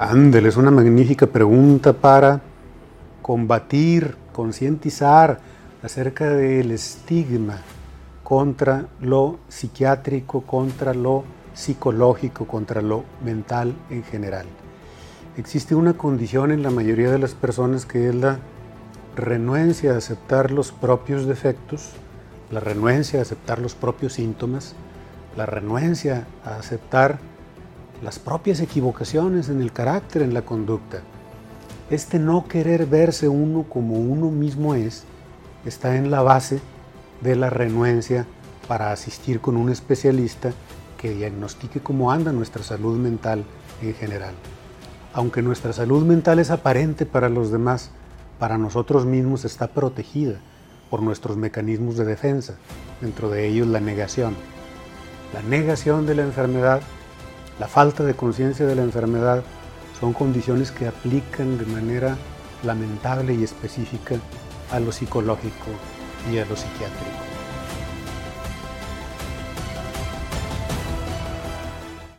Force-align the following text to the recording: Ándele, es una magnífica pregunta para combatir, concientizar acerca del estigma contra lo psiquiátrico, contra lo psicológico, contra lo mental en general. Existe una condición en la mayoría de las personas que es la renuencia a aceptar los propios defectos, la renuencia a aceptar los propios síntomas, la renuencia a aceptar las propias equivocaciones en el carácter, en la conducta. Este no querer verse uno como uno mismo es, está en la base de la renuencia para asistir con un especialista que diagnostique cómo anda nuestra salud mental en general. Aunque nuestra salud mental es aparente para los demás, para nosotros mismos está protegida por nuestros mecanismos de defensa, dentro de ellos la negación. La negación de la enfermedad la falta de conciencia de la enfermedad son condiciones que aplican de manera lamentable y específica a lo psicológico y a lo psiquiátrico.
Ándele, 0.00 0.48
es 0.48 0.56
una 0.56 0.70
magnífica 0.70 1.26
pregunta 1.26 1.92
para 1.92 2.40
combatir, 3.20 4.14
concientizar 4.32 5.40
acerca 5.82 6.30
del 6.30 6.70
estigma 6.70 7.58
contra 8.22 8.86
lo 9.00 9.40
psiquiátrico, 9.48 10.42
contra 10.42 10.94
lo 10.94 11.24
psicológico, 11.52 12.46
contra 12.46 12.80
lo 12.80 13.02
mental 13.24 13.74
en 13.90 14.04
general. 14.04 14.46
Existe 15.36 15.74
una 15.74 15.94
condición 15.94 16.52
en 16.52 16.62
la 16.62 16.70
mayoría 16.70 17.10
de 17.10 17.18
las 17.18 17.34
personas 17.34 17.84
que 17.84 18.10
es 18.10 18.14
la 18.14 18.38
renuencia 19.16 19.94
a 19.94 19.98
aceptar 19.98 20.52
los 20.52 20.70
propios 20.70 21.26
defectos, 21.26 21.90
la 22.52 22.60
renuencia 22.60 23.18
a 23.18 23.22
aceptar 23.22 23.58
los 23.58 23.74
propios 23.74 24.12
síntomas, 24.12 24.76
la 25.36 25.44
renuencia 25.44 26.28
a 26.44 26.54
aceptar 26.54 27.18
las 28.02 28.18
propias 28.18 28.60
equivocaciones 28.60 29.48
en 29.48 29.60
el 29.60 29.72
carácter, 29.72 30.22
en 30.22 30.34
la 30.34 30.42
conducta. 30.42 31.00
Este 31.90 32.18
no 32.18 32.46
querer 32.46 32.86
verse 32.86 33.28
uno 33.28 33.64
como 33.64 33.94
uno 33.94 34.30
mismo 34.30 34.74
es, 34.74 35.04
está 35.64 35.96
en 35.96 36.10
la 36.10 36.22
base 36.22 36.60
de 37.20 37.34
la 37.34 37.50
renuencia 37.50 38.26
para 38.68 38.92
asistir 38.92 39.40
con 39.40 39.56
un 39.56 39.70
especialista 39.70 40.52
que 40.98 41.10
diagnostique 41.10 41.80
cómo 41.80 42.12
anda 42.12 42.32
nuestra 42.32 42.62
salud 42.62 42.98
mental 42.98 43.44
en 43.82 43.94
general. 43.94 44.34
Aunque 45.12 45.42
nuestra 45.42 45.72
salud 45.72 46.04
mental 46.04 46.38
es 46.38 46.50
aparente 46.50 47.06
para 47.06 47.28
los 47.28 47.50
demás, 47.50 47.90
para 48.38 48.58
nosotros 48.58 49.06
mismos 49.06 49.44
está 49.44 49.68
protegida 49.68 50.38
por 50.90 51.02
nuestros 51.02 51.36
mecanismos 51.36 51.96
de 51.96 52.04
defensa, 52.04 52.56
dentro 53.00 53.30
de 53.30 53.48
ellos 53.48 53.66
la 53.66 53.80
negación. 53.80 54.36
La 55.34 55.42
negación 55.42 56.06
de 56.06 56.14
la 56.14 56.22
enfermedad 56.22 56.80
la 57.58 57.66
falta 57.66 58.04
de 58.04 58.14
conciencia 58.14 58.66
de 58.66 58.74
la 58.74 58.82
enfermedad 58.82 59.42
son 59.98 60.12
condiciones 60.12 60.70
que 60.70 60.86
aplican 60.86 61.58
de 61.58 61.66
manera 61.66 62.16
lamentable 62.62 63.34
y 63.34 63.44
específica 63.44 64.16
a 64.70 64.80
lo 64.80 64.92
psicológico 64.92 65.70
y 66.32 66.38
a 66.38 66.44
lo 66.44 66.56
psiquiátrico. 66.56 67.27